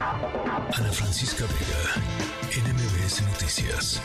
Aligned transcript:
Ana 0.00 0.92
Francisca 0.92 1.44
Vega, 1.44 2.66
NMBS 2.66 3.20
Noticias. 3.20 4.00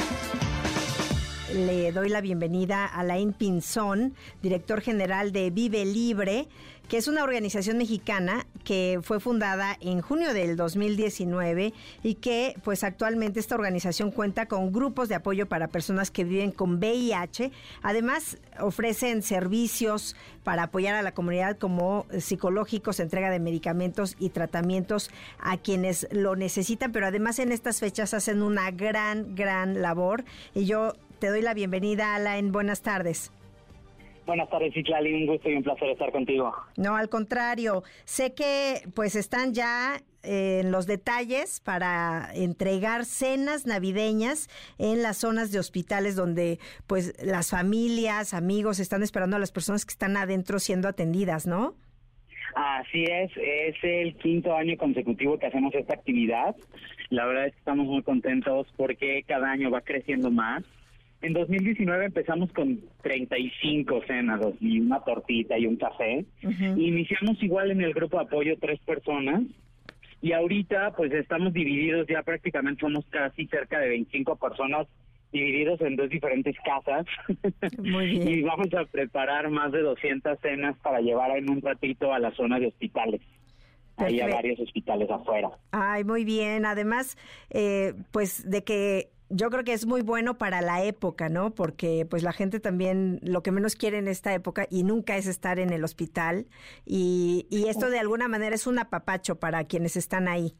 Le 1.53 1.93
doy 1.93 2.09
la 2.09 2.19
bienvenida 2.19 2.85
a 2.85 3.01
Lain 3.05 3.31
Pinzón, 3.31 4.13
director 4.41 4.81
general 4.81 5.31
de 5.31 5.51
Vive 5.51 5.85
Libre, 5.85 6.49
que 6.89 6.97
es 6.97 7.07
una 7.07 7.23
organización 7.23 7.77
mexicana 7.77 8.45
que 8.65 8.99
fue 9.01 9.21
fundada 9.21 9.77
en 9.79 10.01
junio 10.01 10.33
del 10.33 10.57
2019 10.57 11.73
y 12.03 12.15
que 12.15 12.57
pues 12.65 12.83
actualmente 12.83 13.39
esta 13.39 13.55
organización 13.55 14.11
cuenta 14.11 14.47
con 14.47 14.73
grupos 14.73 15.07
de 15.07 15.15
apoyo 15.15 15.45
para 15.45 15.69
personas 15.69 16.11
que 16.11 16.25
viven 16.25 16.51
con 16.51 16.79
VIH. 16.79 17.53
Además 17.81 18.37
ofrecen 18.59 19.23
servicios 19.23 20.17
para 20.43 20.63
apoyar 20.63 20.95
a 20.95 21.01
la 21.01 21.13
comunidad 21.13 21.57
como 21.57 22.05
psicológicos, 22.19 22.99
entrega 22.99 23.29
de 23.29 23.39
medicamentos 23.39 24.17
y 24.19 24.29
tratamientos 24.31 25.09
a 25.39 25.57
quienes 25.57 26.07
lo 26.11 26.35
necesitan, 26.35 26.91
pero 26.91 27.07
además 27.07 27.39
en 27.39 27.53
estas 27.53 27.79
fechas 27.79 28.13
hacen 28.13 28.41
una 28.41 28.71
gran, 28.71 29.35
gran 29.35 29.81
labor 29.81 30.25
y 30.53 30.65
yo 30.65 30.93
te 31.19 31.29
doy 31.29 31.41
la 31.41 31.53
bienvenida, 31.53 32.15
Alain. 32.15 32.51
Buenas 32.51 32.81
tardes. 32.81 33.31
Buenas 34.25 34.49
tardes, 34.49 34.73
Citlali. 34.73 35.13
Un 35.13 35.27
gusto 35.27 35.49
y 35.49 35.55
un 35.55 35.63
placer 35.63 35.89
estar 35.89 36.11
contigo. 36.11 36.53
No, 36.77 36.95
al 36.95 37.09
contrario. 37.09 37.83
Sé 38.05 38.33
que 38.33 38.81
pues 38.95 39.15
están 39.15 39.53
ya 39.53 39.97
eh, 40.23 40.61
en 40.63 40.71
los 40.71 40.87
detalles 40.87 41.59
para 41.59 42.29
entregar 42.33 43.05
cenas 43.05 43.67
navideñas 43.67 44.49
en 44.79 45.03
las 45.03 45.17
zonas 45.17 45.51
de 45.51 45.59
hospitales 45.59 46.15
donde 46.15 46.59
pues 46.87 47.13
las 47.23 47.51
familias, 47.51 48.33
amigos 48.33 48.79
están 48.79 49.03
esperando 49.03 49.35
a 49.35 49.39
las 49.39 49.51
personas 49.51 49.85
que 49.85 49.91
están 49.91 50.17
adentro 50.17 50.57
siendo 50.57 50.87
atendidas, 50.87 51.45
¿no? 51.45 51.75
Así 52.55 53.03
es, 53.03 53.31
es 53.35 53.75
el 53.83 54.15
quinto 54.15 54.55
año 54.55 54.77
consecutivo 54.77 55.37
que 55.37 55.47
hacemos 55.47 55.75
esta 55.75 55.93
actividad. 55.93 56.55
La 57.09 57.25
verdad 57.25 57.47
es 57.47 57.53
que 57.53 57.59
estamos 57.59 57.85
muy 57.85 58.01
contentos 58.01 58.67
porque 58.77 59.23
cada 59.27 59.51
año 59.51 59.69
va 59.69 59.81
creciendo 59.81 60.31
más. 60.31 60.63
En 61.21 61.33
2019 61.33 62.05
empezamos 62.05 62.51
con 62.51 62.81
35 63.01 64.01
cenas 64.05 64.41
y 64.59 64.79
una 64.79 64.99
tortita 65.03 65.57
y 65.57 65.65
un 65.65 65.77
café. 65.77 66.25
Iniciamos 66.41 67.41
igual 67.41 67.71
en 67.71 67.81
el 67.81 67.93
grupo 67.93 68.17
de 68.17 68.25
apoyo 68.25 68.55
tres 68.59 68.79
personas 68.81 69.43
y 70.21 70.33
ahorita 70.33 70.93
pues 70.95 71.11
estamos 71.13 71.53
divididos, 71.53 72.07
ya 72.07 72.23
prácticamente 72.23 72.81
somos 72.81 73.05
casi 73.09 73.47
cerca 73.47 73.79
de 73.79 73.89
25 73.89 74.35
personas 74.35 74.87
divididos 75.31 75.81
en 75.81 75.95
dos 75.95 76.09
diferentes 76.09 76.55
casas. 76.63 77.05
y 77.83 78.41
vamos 78.41 78.73
a 78.73 78.85
preparar 78.85 79.49
más 79.49 79.71
de 79.71 79.81
200 79.81 80.39
cenas 80.39 80.77
para 80.79 81.01
llevar 81.01 81.37
en 81.37 81.49
un 81.49 81.61
ratito 81.61 82.13
a 82.13 82.19
la 82.19 82.31
zona 82.31 82.59
de 82.59 82.67
hospitales. 82.67 83.21
Hay 83.97 84.19
varios 84.19 84.59
hospitales 84.59 85.09
afuera. 85.09 85.49
Ay, 85.71 86.03
muy 86.03 86.25
bien. 86.25 86.65
Además, 86.65 87.17
eh, 87.49 87.93
pues 88.11 88.49
de 88.49 88.63
que 88.63 89.09
yo 89.29 89.49
creo 89.49 89.63
que 89.63 89.73
es 89.73 89.85
muy 89.85 90.01
bueno 90.01 90.37
para 90.37 90.61
la 90.61 90.83
época, 90.83 91.29
¿no? 91.29 91.53
Porque 91.53 92.05
pues 92.09 92.23
la 92.23 92.33
gente 92.33 92.59
también 92.59 93.19
lo 93.21 93.43
que 93.43 93.51
menos 93.51 93.75
quiere 93.75 93.97
en 93.97 94.07
esta 94.07 94.33
época 94.33 94.67
y 94.69 94.83
nunca 94.83 95.17
es 95.17 95.27
estar 95.27 95.59
en 95.59 95.71
el 95.71 95.83
hospital 95.83 96.45
y, 96.85 97.47
y 97.49 97.67
esto 97.67 97.89
de 97.89 97.99
alguna 97.99 98.27
manera 98.27 98.55
es 98.55 98.67
un 98.67 98.79
apapacho 98.79 99.39
para 99.39 99.63
quienes 99.65 99.97
están 99.97 100.27
ahí. 100.27 100.53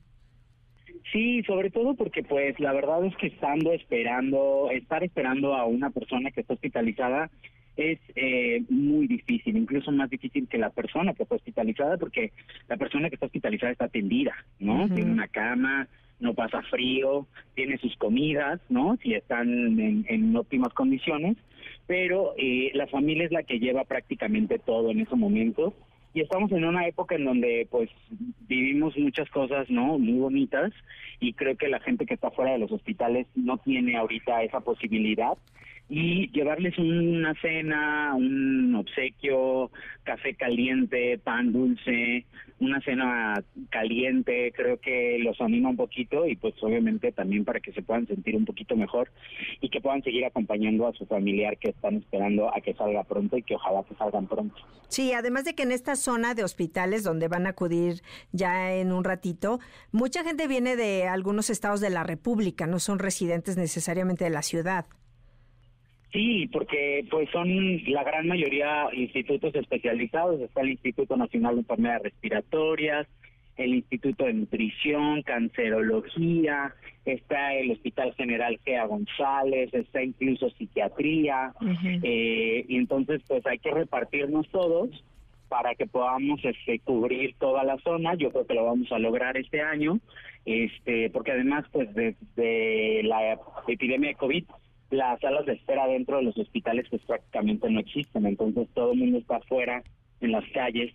Sí, 1.12 1.44
sobre 1.44 1.70
todo 1.70 1.94
porque 1.94 2.24
pues 2.24 2.60
la 2.60 2.74
verdad 2.74 3.06
es 3.06 3.16
que 3.18 3.28
estando 3.28 3.72
esperando, 3.72 4.70
estar 4.72 5.04
esperando 5.04 5.56
a 5.56 5.66
una 5.66 5.92
persona 5.92 6.32
que 6.32 6.42
está 6.42 6.56
hospitalizada 6.56 7.30
es 7.78 8.00
eh, 8.16 8.64
muy 8.70 9.08
difícil, 9.08 9.58
incluso 9.58 9.92
más 9.92 10.10
difícil 10.10 10.48
que 10.48 10.58
la 10.58 10.70
persona 10.70 11.14
que 11.14 11.24
está 11.24 11.36
hospitalizada, 11.36 11.98
porque 11.98 12.32
la 12.68 12.78
persona 12.78 13.10
que 13.10 13.16
está 13.16 13.26
hospitalizada 13.26 13.74
está 13.74 13.86
atendida, 13.86 14.34
¿no? 14.60 14.88
Tiene 14.88 15.12
una 15.12 15.28
cama, 15.28 15.88
no 16.20 16.34
pasa 16.34 16.62
frío, 16.64 17.28
tiene 17.56 17.78
sus 17.78 17.96
comidas, 17.98 18.60
¿no? 18.70 18.98
Si 19.02 19.14
están 19.14 19.80
en, 19.80 20.36
óptimas 20.36 20.74
condiciones, 20.74 21.38
pero 21.88 22.34
eh, 22.38 22.72
la 22.74 22.88
familia 22.88 23.26
es 23.26 23.32
la 23.32 23.44
que 23.44 23.60
lleva 23.60 23.84
prácticamente 23.84 24.60
todo 24.60 24.92
en 24.92 25.02
ese 25.02 25.16
momento 25.16 25.74
y 26.14 26.22
estamos 26.22 26.52
en 26.54 26.64
una 26.64 26.88
época 26.88 27.16
en 27.16 27.26
donde 27.26 27.68
pues 27.70 27.90
vivimos 28.48 28.98
muchas 28.98 29.30
cosas, 29.30 29.70
¿no? 29.70 30.00
Muy 30.00 30.18
bonitas 30.18 30.72
y 31.20 31.34
creo 31.34 31.58
que 31.58 31.68
la 31.68 31.82
gente 31.82 32.06
que 32.06 32.14
está 32.14 32.32
fuera 32.32 32.54
de 32.54 32.60
los 32.60 32.72
hospitales 32.72 33.28
no 33.36 33.58
tiene 33.58 33.98
ahorita 33.98 34.44
esa 34.44 34.62
posibilidad 34.62 35.38
y 35.88 36.32
llevarles 36.32 36.78
una 36.80 37.34
cena, 37.42 38.14
un 38.16 38.74
obsequio, 38.76 39.72
café 40.04 40.34
caliente, 40.34 41.20
pan 41.20 41.54
dulce, 41.54 42.26
una 42.60 42.82
cena 42.82 43.44
caliente, 43.70 44.52
creo 44.56 44.80
que 44.80 45.20
los 45.20 45.40
anima 45.42 45.70
un 45.70 45.76
poquito 45.76 46.26
y 46.26 46.36
pues 46.36 46.56
obviamente 46.62 47.12
también 47.12 47.44
para 47.44 47.60
que 47.60 47.74
se 47.74 47.82
puedan 47.82 48.08
sentir 48.08 48.36
un 48.36 48.46
poquito 48.46 48.76
mejor 48.76 49.12
y 49.62 49.70
que 49.70 49.82
puedan 49.82 50.02
seguir 50.04 50.26
acompañando 50.26 50.88
a 50.88 50.94
su 50.94 51.06
familiar 51.06 51.58
que 51.58 51.70
están 51.70 51.98
esperando 51.98 52.50
a 52.56 52.62
que 52.62 52.74
salga 52.74 53.04
pronto 53.04 53.38
y 53.38 53.44
que 53.44 53.56
ojalá 53.56 53.84
que 53.84 53.96
salgan 53.96 54.28
pronto. 54.28 54.56
Sí, 54.88 55.12
además 55.14 55.44
de 55.44 55.54
que 55.54 55.64
en 55.64 55.72
esta 55.72 55.96
zona 55.96 56.34
de 56.34 56.44
hospitales 56.44 57.04
donde 57.04 57.28
van 57.28 57.46
a 57.46 57.50
acudir 57.50 58.02
ya 58.32 58.74
en 58.74 58.92
un 58.92 59.04
ratito, 59.04 59.60
mucha 59.92 60.24
gente 60.24 60.48
viene 60.48 60.76
de 60.76 61.08
algunos 61.08 61.50
estados 61.50 61.82
de 61.82 61.90
la 61.90 62.04
República, 62.04 62.68
no 62.68 62.80
son 62.80 63.00
residentes 63.00 63.58
necesariamente 63.58 64.24
de 64.24 64.30
la 64.30 64.42
ciudad. 64.42 64.86
Sí, 66.16 66.48
porque 66.48 67.06
pues 67.12 67.30
son 67.32 67.84
la 67.92 68.06
gran 68.06 68.26
mayoría 68.26 68.88
institutos 68.94 69.54
especializados. 69.54 70.40
Está 70.40 70.62
el 70.62 70.70
Instituto 70.70 71.18
Nacional 71.18 71.56
de 71.56 71.62
Enfermedades 71.62 72.04
Respiratorias, 72.04 73.06
el 73.58 73.76
Instituto 73.76 74.24
de 74.24 74.32
Nutrición, 74.32 75.24
Cancerología, 75.24 76.74
está 77.04 77.54
el 77.56 77.72
Hospital 77.72 78.14
General 78.14 78.58
Gea 78.64 78.86
González, 78.86 79.74
está 79.74 80.02
incluso 80.04 80.50
psiquiatría, 80.52 81.52
eh, 82.02 82.64
y 82.66 82.78
entonces 82.78 83.22
pues 83.28 83.46
hay 83.46 83.60
que 83.60 83.72
repartirnos 83.72 84.48
todos 84.52 85.04
para 85.50 85.76
que 85.76 85.86
podamos 85.86 86.40
este, 86.46 86.80
cubrir 86.80 87.36
toda 87.40 87.66
la 87.66 87.78
zona. 87.80 88.16
Yo 88.16 88.32
creo 88.32 88.48
que 88.48 88.54
lo 88.54 88.64
vamos 88.64 88.90
a 88.94 89.00
lograr 89.00 89.36
este 89.36 89.62
año, 89.62 90.00
este, 90.46 91.10
porque 91.10 91.34
además 91.34 91.66
pues 91.74 91.94
desde 91.94 93.04
la 93.04 93.38
epidemia 93.68 94.12
de 94.12 94.16
COVID 94.16 94.46
las 94.92 95.20
salas 95.20 95.46
de 95.46 95.54
espera 95.54 95.88
dentro 95.88 96.18
de 96.18 96.24
los 96.24 96.38
hospitales 96.38 96.86
pues 96.90 97.02
prácticamente 97.04 97.70
no 97.70 97.80
existen, 97.80 98.26
entonces 98.26 98.68
todo 98.74 98.92
el 98.92 99.00
mundo 99.00 99.18
está 99.20 99.38
afuera 99.38 99.84
en 100.22 100.32
las 100.32 100.44
calles, 100.54 100.94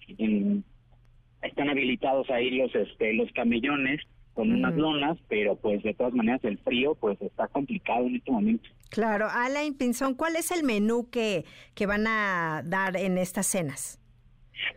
están 1.42 1.68
habilitados 1.68 2.30
ahí 2.30 2.50
los 2.50 2.74
este 2.74 3.12
los 3.14 3.30
camellones 3.32 4.00
con 4.34 4.52
unas 4.52 4.74
lonas, 4.74 5.18
pero 5.28 5.56
pues 5.56 5.82
de 5.82 5.92
todas 5.94 6.14
maneras 6.14 6.42
el 6.44 6.58
frío 6.58 6.94
pues 6.94 7.20
está 7.20 7.48
complicado 7.48 8.06
en 8.06 8.16
este 8.16 8.30
momento. 8.30 8.68
Claro, 8.88 9.26
Alain 9.30 9.76
Pinzón, 9.76 10.14
¿cuál 10.14 10.36
es 10.36 10.50
el 10.50 10.64
menú 10.64 11.10
que, 11.10 11.44
que 11.74 11.86
van 11.86 12.06
a 12.06 12.62
dar 12.64 12.96
en 12.96 13.18
estas 13.18 13.46
cenas? 13.46 14.00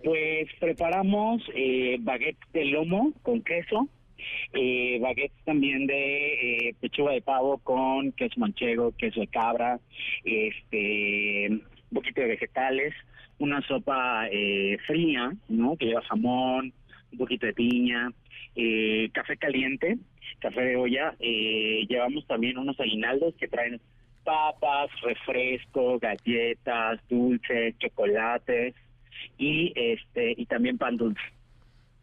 Pues 0.03 0.47
preparamos 0.59 1.41
eh, 1.55 1.97
baguette 1.99 2.39
de 2.53 2.65
lomo 2.65 3.13
con 3.21 3.41
queso, 3.41 3.87
eh, 4.53 4.99
baguettes 4.99 5.43
también 5.45 5.87
de 5.87 6.67
eh, 6.69 6.75
pechuga 6.79 7.13
de 7.13 7.21
pavo 7.21 7.57
con 7.59 8.11
queso 8.13 8.39
manchego, 8.39 8.93
queso 8.97 9.19
de 9.19 9.27
cabra, 9.27 9.79
este, 10.23 11.49
un 11.49 11.93
poquito 11.93 12.21
de 12.21 12.27
vegetales, 12.27 12.93
una 13.39 13.61
sopa 13.67 14.27
eh, 14.31 14.77
fría, 14.85 15.33
¿no? 15.49 15.75
Que 15.77 15.87
lleva 15.87 16.01
jamón, 16.03 16.73
un 17.11 17.17
poquito 17.17 17.45
de 17.45 17.53
piña, 17.53 18.11
eh, 18.55 19.09
café 19.13 19.37
caliente, 19.37 19.97
café 20.39 20.61
de 20.61 20.75
olla, 20.75 21.15
eh, 21.19 21.85
llevamos 21.87 22.25
también 22.27 22.57
unos 22.57 22.79
aguinaldos 22.79 23.33
que 23.35 23.47
traen 23.47 23.79
papas, 24.23 24.89
refresco, 25.01 25.99
galletas, 25.99 26.99
dulces, 27.09 27.77
chocolates 27.79 28.75
y 29.37 29.73
este 29.75 30.33
y 30.37 30.45
también 30.45 30.77
pan 30.77 30.97
dulce. 30.97 31.21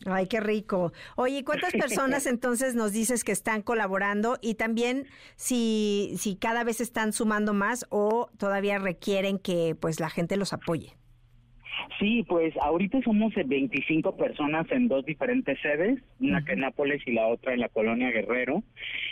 Ay, 0.07 0.27
qué 0.29 0.41
rico. 0.41 0.93
Oye, 1.17 1.45
¿cuántas 1.45 1.73
personas 1.73 2.27
entonces 2.27 2.75
nos 2.75 2.93
dices 2.93 3.23
que 3.23 3.33
están 3.33 3.63
colaborando 3.63 4.39
y 4.41 4.55
también 4.55 5.07
si, 5.37 6.15
si 6.19 6.37
cada 6.37 6.65
vez 6.65 6.81
están 6.81 7.13
sumando 7.13 7.53
más 7.53 7.87
o 7.91 8.31
todavía 8.39 8.79
requieren 8.79 9.39
que 9.39 9.77
pues 9.79 10.01
la 10.01 10.09
gente 10.09 10.37
los 10.37 10.53
apoye? 10.53 10.97
Sí, 11.99 12.25
pues 12.29 12.55
ahorita 12.61 13.01
somos 13.03 13.35
25 13.35 14.17
personas 14.17 14.67
en 14.71 14.89
dos 14.89 15.05
diferentes 15.05 15.59
sedes, 15.61 15.99
una 16.21 16.39
acá 16.39 16.53
en 16.53 16.61
Nápoles 16.61 17.03
y 17.07 17.13
la 17.13 17.27
otra 17.27 17.53
en 17.53 17.61
la 17.61 17.69
colonia 17.69 18.11
Guerrero. 18.11 18.63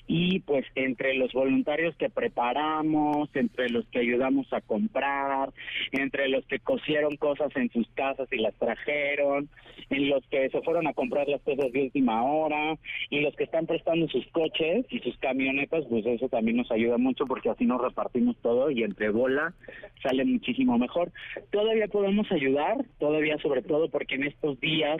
Y 0.06 0.40
pues 0.40 0.64
entre 0.74 1.14
los 1.14 1.32
voluntarios 1.32 1.94
que 1.96 2.08
preparamos, 2.08 3.28
entre 3.34 3.68
los 3.68 3.86
que 3.88 4.00
ayudamos 4.00 4.50
a 4.52 4.60
comprar, 4.60 5.50
entre 5.92 6.28
los 6.28 6.46
que 6.46 6.58
cosieron 6.60 7.16
cosas 7.16 7.54
en 7.56 7.70
sus 7.70 7.88
casas 7.90 8.28
y 8.32 8.38
las 8.38 8.54
trajeron, 8.54 9.48
en 9.90 10.08
los 10.08 10.26
que 10.28 10.48
se 10.50 10.60
fueron 10.62 10.86
a 10.86 10.94
comprar 10.94 11.28
las 11.28 11.42
cosas 11.42 11.72
de 11.72 11.82
última 11.82 12.22
hora 12.24 12.76
y 13.10 13.20
los 13.20 13.34
que 13.36 13.44
están 13.44 13.66
prestando 13.66 14.08
sus 14.08 14.26
coches 14.28 14.86
y 14.90 14.98
sus 15.00 15.16
camionetas, 15.18 15.84
pues 15.88 16.04
eso 16.06 16.28
también 16.28 16.56
nos 16.56 16.70
ayuda 16.70 16.98
mucho 16.98 17.26
porque 17.26 17.50
así 17.50 17.64
nos 17.64 17.80
repartimos 17.80 18.36
todo 18.42 18.70
y 18.70 18.82
entre 18.82 19.10
bola 19.10 19.54
sale 20.02 20.24
muchísimo 20.24 20.78
mejor. 20.78 21.12
Todavía 21.50 21.88
podemos 21.88 22.30
ayudar 22.32 22.57
ayudar, 22.58 22.84
todavía 22.98 23.38
sobre 23.38 23.62
todo 23.62 23.88
porque 23.88 24.16
en 24.16 24.24
estos 24.24 24.58
días 24.60 24.98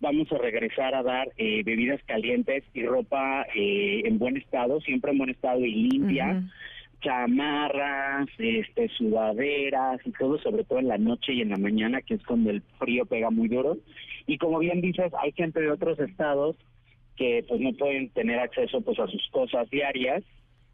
vamos 0.00 0.30
a 0.32 0.38
regresar 0.38 0.94
a 0.94 1.02
dar 1.02 1.28
eh, 1.36 1.62
bebidas 1.64 2.00
calientes 2.06 2.64
y 2.74 2.84
ropa 2.84 3.46
eh, 3.54 4.02
en 4.04 4.18
buen 4.18 4.36
estado, 4.36 4.80
siempre 4.80 5.12
en 5.12 5.18
buen 5.18 5.30
estado 5.30 5.60
y 5.60 5.88
limpia. 5.88 6.42
chamarras, 7.02 8.28
este, 8.36 8.88
sudaderas 8.88 10.00
y 10.04 10.10
todo, 10.12 10.38
sobre 10.38 10.64
todo 10.64 10.80
en 10.80 10.88
la 10.88 10.98
noche 10.98 11.32
y 11.32 11.40
en 11.40 11.48
la 11.48 11.56
mañana, 11.56 12.02
que 12.02 12.12
es 12.12 12.22
cuando 12.24 12.50
el 12.50 12.60
frío 12.78 13.06
pega 13.06 13.30
muy 13.30 13.48
duro. 13.48 13.78
Y 14.26 14.36
como 14.36 14.58
bien 14.58 14.82
dices, 14.82 15.10
hay 15.18 15.32
gente 15.32 15.60
de 15.60 15.70
otros 15.70 15.98
estados 15.98 16.56
que 17.16 17.42
pues 17.48 17.58
no 17.58 17.72
pueden 17.72 18.10
tener 18.10 18.38
acceso 18.38 18.82
pues 18.82 18.98
a 18.98 19.06
sus 19.06 19.26
cosas 19.30 19.70
diarias 19.70 20.22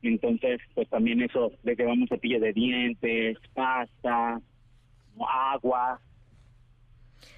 entonces, 0.03 0.61
pues 0.75 0.89
también 0.89 1.23
eso, 1.23 1.53
de 1.63 1.77
que 1.77 1.85
vamos 1.85 2.09
cepillo 2.09 2.41
de 2.41 2.53
dientes, 2.53 3.39
pasta, 3.55 4.41
agua, 5.53 6.01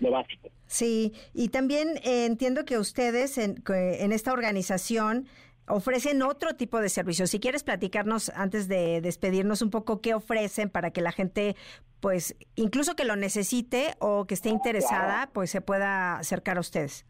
lo 0.00 0.11
básico. 0.11 0.49
Sí, 0.67 1.12
y 1.35 1.49
también 1.49 1.96
eh, 2.05 2.26
entiendo 2.26 2.64
que 2.64 2.79
ustedes 2.79 3.38
en, 3.38 3.62
en 3.69 4.12
esta 4.12 4.32
organización 4.32 5.26
ofrecen 5.69 6.23
otro 6.23 6.55
tipo 6.55 6.81
de 6.81 6.88
servicios. 6.88 7.31
Si 7.31 7.40
quieres 7.40 7.64
platicarnos 7.64 8.31
antes 8.31 8.69
de 8.69 9.00
despedirnos 9.00 9.62
un 9.62 9.70
poco 9.70 10.00
qué 10.00 10.14
ofrecen 10.14 10.70
para 10.70 10.90
que 10.90 11.00
la 11.00 11.12
gente, 11.12 11.56
pues, 12.00 12.37
incluso 12.56 12.96
que 12.96 13.05
lo 13.05 13.17
necesite 13.17 13.94
o 13.99 14.26
que 14.26 14.35
esté 14.35 14.49
interesada, 14.49 15.31
pues 15.32 15.50
se 15.50 15.61
pueda 15.61 16.19
acercar 16.19 16.56
a 16.56 16.61
ustedes. 16.61 17.06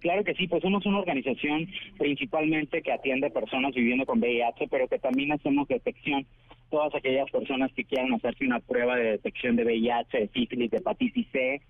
Claro 0.00 0.22
que 0.22 0.34
sí, 0.34 0.46
pues 0.46 0.62
somos 0.62 0.84
una 0.84 0.98
organización 0.98 1.66
principalmente 1.96 2.82
que 2.82 2.92
atiende 2.92 3.30
personas 3.30 3.74
viviendo 3.74 4.04
con 4.04 4.18
VIH, 4.18 4.68
pero 4.68 4.86
que 4.86 4.98
también 4.98 5.32
hacemos 5.32 5.66
detección. 5.66 6.26
Todas 6.70 6.94
aquellas 6.94 7.30
personas 7.30 7.72
que 7.72 7.84
quieran 7.84 8.12
hacerse 8.12 8.44
una 8.44 8.60
prueba 8.60 8.96
de 8.96 9.12
detección 9.12 9.56
de 9.56 9.64
VIH, 9.64 10.18
de 10.18 10.28
sífilis, 10.28 10.70
de 10.70 10.76
hepatitis 10.78 11.26
C, 11.32 11.62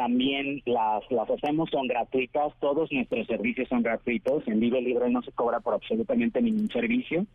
también 0.00 0.62
las, 0.64 1.02
las 1.10 1.28
hacemos, 1.28 1.68
son 1.68 1.86
gratuitas, 1.86 2.54
todos 2.58 2.90
nuestros 2.90 3.26
servicios 3.26 3.68
son 3.68 3.82
gratuitos, 3.82 4.48
en 4.48 4.58
Vive 4.58 4.80
Libre 4.80 5.10
no 5.10 5.20
se 5.20 5.30
cobra 5.32 5.60
por 5.60 5.74
absolutamente 5.74 6.40
ningún 6.40 6.68
servicio. 6.68 7.26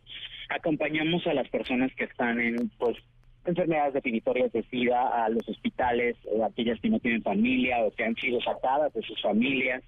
Acompañamos 0.48 1.24
a 1.28 1.34
las 1.34 1.48
personas 1.48 1.94
que 1.94 2.06
están 2.06 2.40
en 2.40 2.68
pues 2.76 2.96
enfermedades 3.44 3.94
definitorias 3.94 4.52
de 4.52 4.64
SIDA 4.64 5.24
a 5.24 5.28
los 5.28 5.48
hospitales, 5.48 6.16
eh, 6.24 6.42
aquellas 6.42 6.80
que 6.80 6.90
no 6.90 6.98
tienen 6.98 7.22
familia 7.22 7.84
o 7.84 7.92
que 7.92 8.02
han 8.02 8.16
sido 8.16 8.40
sacadas 8.40 8.92
de 8.94 9.02
sus 9.02 9.22
familias. 9.22 9.84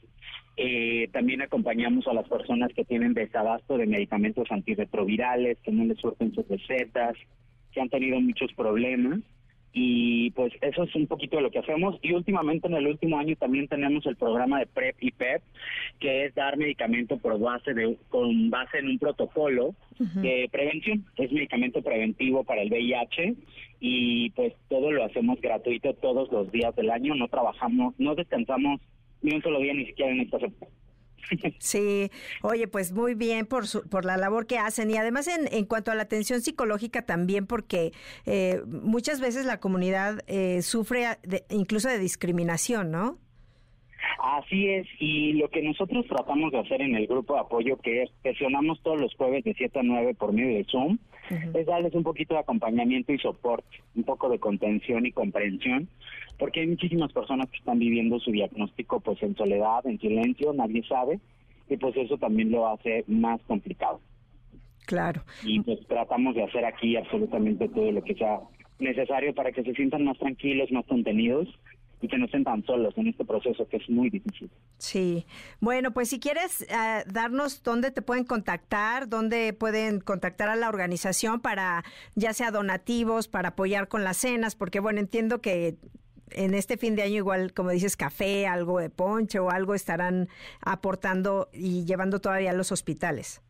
Eh, 0.57 1.09
también 1.13 1.43
acompañamos 1.43 2.07
a 2.07 2.15
las 2.15 2.29
personas 2.29 2.71
que 2.77 2.85
tienen 2.85 3.13
desabasto 3.13 3.77
de 3.77 3.87
medicamentos 3.87 4.47
antirretrovirales, 4.53 5.59
que 5.65 5.73
no 5.73 5.85
les 5.85 5.99
surten 5.99 6.33
sus 6.33 6.47
recetas, 6.47 7.17
que 7.73 7.81
han 7.81 7.89
tenido 7.89 8.21
muchos 8.21 8.53
problemas. 8.53 9.19
Y 9.73 10.31
pues 10.31 10.53
eso 10.61 10.83
es 10.85 10.95
un 10.95 11.07
poquito 11.07 11.37
de 11.37 11.43
lo 11.43 11.51
que 11.51 11.59
hacemos. 11.59 11.99
Y 12.03 12.13
últimamente, 12.13 12.67
en 12.69 12.75
el 12.75 12.87
último 12.87 13.19
año, 13.19 13.37
también 13.37 13.69
tenemos 13.69 14.05
el 14.07 14.17
programa 14.17 14.59
de 14.61 14.67
PrEP 14.67 14.97
y 15.01 15.11
PEP, 15.11 15.43
que 16.01 16.25
es 16.25 16.35
dar 16.35 16.57
medicamento 16.57 17.19
por 17.19 17.39
base 17.39 17.75
de, 17.75 17.97
con 18.09 18.51
base 18.51 18.79
en 18.79 18.89
un 18.89 18.99
protocolo 18.99 19.75
de 19.99 20.49
prevención. 20.51 21.05
Es 21.17 21.33
medicamento 21.33 21.83
preventivo 21.83 22.45
para 22.45 22.63
el 22.63 22.71
VIH 22.71 23.35
y 23.81 24.31
pues 24.31 24.55
todo 24.69 24.91
lo 24.91 25.05
hacemos 25.05 25.41
gratuito 25.41 25.95
todos 25.95 26.31
los 26.33 26.51
días 26.51 26.75
del 26.77 26.91
año. 26.91 27.15
No 27.15 27.29
trabajamos, 27.29 27.95
no 27.99 28.15
descansamos 28.15 28.81
ni 29.23 29.35
un 29.35 29.43
solo 29.43 29.61
día 29.61 29.75
ni 29.75 29.87
siquiera 29.87 30.13
en 30.13 30.21
esta 30.21 30.39
Sí, 31.59 32.11
oye, 32.43 32.69
pues 32.69 32.93
muy 32.93 33.15
bien 33.15 33.47
por, 33.47 33.65
por 33.89 34.05
la 34.05 34.17
labor 34.17 34.47
que 34.47 34.59
hacen 34.59 34.91
y 34.91 34.97
además 34.97 35.29
en, 35.29 35.53
en 35.53 35.65
cuanto 35.65 35.91
a 35.91 35.95
la 35.95 36.03
atención 36.03 36.41
psicológica 36.41 37.03
también 37.03 37.47
porque 37.47 37.93
eh, 38.27 38.63
muchas 38.67 39.21
veces 39.21 39.45
la 39.45 39.61
comunidad 39.61 40.21
eh, 40.27 40.63
sufre 40.63 41.19
incluso 41.51 41.89
de 41.89 41.99
discriminación, 41.99 42.91
¿no? 42.91 43.19
Así 44.19 44.69
es, 44.69 44.87
y 44.99 45.33
lo 45.35 45.49
que 45.49 45.63
nosotros 45.63 46.07
tratamos 46.07 46.53
de 46.53 46.59
hacer 46.59 46.83
en 46.83 46.95
el 46.95 47.07
grupo 47.07 47.35
de 47.35 47.41
apoyo, 47.41 47.77
que 47.79 48.03
es 48.03 48.11
sesionamos 48.23 48.81
todos 48.83 49.01
los 49.01 49.15
jueves 49.15 49.45
de 49.45 49.55
7 49.55 49.79
a 49.79 49.83
9 49.83 50.15
por 50.15 50.33
medio 50.33 50.57
de 50.57 50.65
Zoom, 50.65 50.99
es 51.55 51.67
darles 51.67 51.95
un 51.95 52.03
poquito 52.03 52.35
de 52.35 52.41
acompañamiento 52.41 53.13
y 53.13 53.19
soporte, 53.19 53.83
un 53.95 54.05
poco 54.05 54.29
de 54.29 54.39
contención 54.39 55.07
y 55.07 55.13
comprensión, 55.13 55.89
porque 56.39 56.61
hay 56.61 56.69
muchísimas 56.69 57.13
personas 57.13 57.51
que 57.51 57.59
están 57.59 57.79
viviendo 57.79 58.19
su 58.21 58.31
diagnóstico 58.31 59.01
pues 59.01 59.23
en 59.23 59.37
soledad, 59.37 59.87
en 59.87 59.99
silencio, 59.99 60.53
nadie 60.53 60.83
sabe, 60.85 61.21
y 61.69 61.77
pues 61.77 61.97
eso 61.97 62.17
también 62.19 62.51
lo 62.51 62.69
hace 62.69 63.05
más 63.07 63.41
complicado. 63.43 64.01
Claro. 64.87 65.23
Y 65.45 65.61
pues 65.61 65.87
tratamos 65.87 66.35
de 66.35 66.45
hacer 66.45 66.65
aquí 66.65 66.97
absolutamente 66.97 67.69
todo 67.69 67.93
lo 67.93 68.03
que 68.03 68.15
sea 68.15 68.41
necesario 68.79 69.35
para 69.35 69.53
que 69.53 69.63
se 69.63 69.75
sientan 69.75 70.05
más 70.05 70.19
tranquilos, 70.19 70.73
más 70.73 70.87
contenidos 70.87 71.49
y 72.01 72.09
que 72.09 72.19
no 72.19 72.27
estén 72.27 72.45
tan 72.45 72.65
solos 72.65 72.97
en 72.97 73.09
este 73.09 73.25
proceso 73.25 73.69
que 73.69 73.79
es 73.79 73.89
muy 73.91 74.11
difícil. 74.11 74.51
Sí, 74.79 75.27
bueno, 75.61 75.93
pues 75.93 76.09
si 76.09 76.21
quieres 76.21 76.63
eh, 76.63 77.05
darnos 77.13 77.63
dónde 77.63 77.91
te 77.91 78.03
pueden 78.03 78.25
contactar, 78.25 79.09
dónde 79.09 79.53
pueden 79.53 80.01
contactar 80.01 80.49
a 80.49 80.57
la 80.57 80.69
organización 80.69 81.41
para 81.41 81.85
ya 82.15 82.33
sea 82.33 82.51
donativos, 82.51 83.29
para 83.29 83.51
apoyar 83.51 83.89
con 83.89 84.05
las 84.05 84.19
cenas, 84.19 84.55
porque 84.55 84.81
bueno, 84.81 85.01
entiendo 85.01 85.41
que 85.41 85.77
en 86.33 86.55
este 86.55 86.77
fin 86.77 86.95
de 86.95 87.03
año 87.03 87.17
igual, 87.17 87.53
como 87.53 87.71
dices, 87.71 87.97
café, 87.97 88.47
algo 88.47 88.79
de 88.79 88.91
ponche 88.91 89.39
o 89.39 89.51
algo 89.51 89.75
estarán 89.75 90.29
aportando 90.61 91.49
y 91.53 91.85
llevando 91.85 92.21
todavía 92.21 92.51
a 92.51 92.55
los 92.55 92.73
hospitales. 92.73 93.43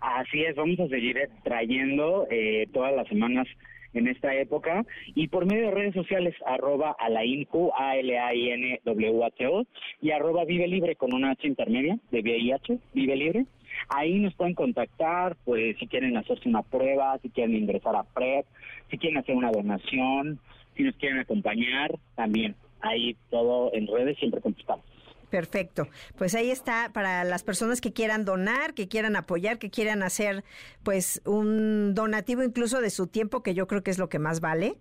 Así 0.00 0.42
es, 0.44 0.56
vamos 0.56 0.80
a 0.80 0.88
seguir 0.88 1.16
trayendo 1.44 2.26
eh, 2.30 2.66
todas 2.72 2.94
las 2.94 3.06
semanas 3.08 3.46
en 3.94 4.08
esta 4.08 4.34
época 4.34 4.84
y 5.14 5.28
por 5.28 5.46
medio 5.46 5.66
de 5.66 5.70
redes 5.72 5.94
sociales 5.94 6.34
arroba 6.46 6.96
alaincu, 6.98 7.72
a 7.76 7.96
l 7.96 8.18
a 8.18 8.34
i 8.34 8.50
n 8.50 8.80
w 8.84 9.24
h 9.24 9.46
o 9.46 9.66
y 10.00 10.10
arroba 10.10 10.44
vive 10.44 10.68
libre 10.68 10.96
con 10.96 11.14
una 11.14 11.32
h 11.32 11.46
intermedia 11.46 11.98
de 12.10 12.20
VIH, 12.20 12.78
vive 12.94 13.16
libre. 13.16 13.46
Ahí 13.88 14.18
nos 14.18 14.34
pueden 14.34 14.54
contactar, 14.54 15.36
pues 15.44 15.76
si 15.78 15.86
quieren 15.86 16.16
hacerse 16.16 16.48
una 16.48 16.62
prueba, 16.62 17.18
si 17.18 17.30
quieren 17.30 17.56
ingresar 17.56 17.94
a 17.96 18.02
PrEP, 18.02 18.44
si 18.90 18.98
quieren 18.98 19.18
hacer 19.18 19.34
una 19.36 19.50
donación, 19.50 20.38
si 20.76 20.82
nos 20.82 20.96
quieren 20.96 21.18
acompañar, 21.18 21.92
también. 22.14 22.54
Ahí 22.80 23.16
todo 23.30 23.72
en 23.72 23.86
redes 23.86 24.18
siempre 24.18 24.40
contestamos. 24.40 24.89
Perfecto. 25.30 25.88
Pues 26.18 26.34
ahí 26.34 26.50
está 26.50 26.90
para 26.92 27.24
las 27.24 27.44
personas 27.44 27.80
que 27.80 27.92
quieran 27.92 28.24
donar, 28.24 28.74
que 28.74 28.88
quieran 28.88 29.16
apoyar, 29.16 29.58
que 29.58 29.70
quieran 29.70 30.02
hacer 30.02 30.44
pues 30.82 31.22
un 31.24 31.94
donativo 31.94 32.42
incluso 32.42 32.80
de 32.80 32.90
su 32.90 33.06
tiempo, 33.06 33.42
que 33.42 33.54
yo 33.54 33.66
creo 33.66 33.82
que 33.82 33.92
es 33.92 33.98
lo 33.98 34.08
que 34.08 34.18
más 34.18 34.40
vale. 34.40 34.78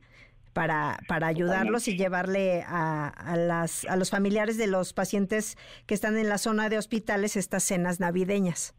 Para, 0.52 0.98
para 1.08 1.28
ayudarlos 1.28 1.88
y 1.88 1.96
llevarle 1.96 2.64
a, 2.68 3.08
a, 3.08 3.38
las, 3.38 3.86
a 3.86 3.96
los 3.96 4.10
familiares 4.10 4.58
de 4.58 4.66
los 4.66 4.94
pacientes 4.94 5.58
que 5.86 5.94
están 5.94 6.18
en 6.18 6.28
la 6.28 6.40
zona 6.40 6.70
de 6.70 6.80
hospitales 6.80 7.38
estas 7.38 7.64
cenas 7.64 8.00
navideñas. 8.00 8.74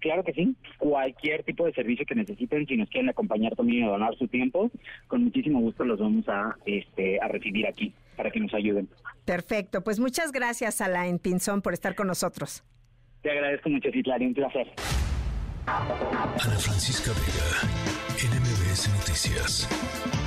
Claro 0.00 0.24
que 0.24 0.32
sí, 0.32 0.54
cualquier 0.78 1.42
tipo 1.42 1.64
de 1.66 1.72
servicio 1.72 2.06
que 2.06 2.14
necesiten, 2.14 2.66
si 2.66 2.76
nos 2.76 2.88
quieren 2.88 3.08
acompañar 3.08 3.54
también 3.54 3.84
y 3.84 3.88
donar 3.88 4.16
su 4.16 4.28
tiempo, 4.28 4.70
con 5.08 5.24
muchísimo 5.24 5.60
gusto 5.60 5.84
los 5.84 5.98
vamos 5.98 6.28
a, 6.28 6.56
este, 6.66 7.20
a 7.20 7.28
recibir 7.28 7.66
aquí 7.66 7.92
para 8.16 8.30
que 8.30 8.40
nos 8.40 8.52
ayuden. 8.54 8.88
Perfecto, 9.24 9.82
pues 9.82 9.98
muchas 10.00 10.32
gracias 10.32 10.80
Alain 10.80 11.18
Pinzón 11.18 11.62
por 11.62 11.72
estar 11.72 11.94
con 11.94 12.06
nosotros. 12.06 12.64
Te 13.22 13.30
agradezco 13.30 13.68
mucho, 13.70 13.90
Citlari, 13.90 14.26
un 14.26 14.34
placer. 14.34 14.66
Ana 15.66 16.58
Francisca 16.58 17.10
Vega, 17.10 17.48
NMBS 18.14 18.88
Noticias. 18.94 20.25